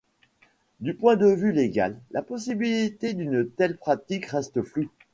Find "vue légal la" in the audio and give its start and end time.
1.27-2.23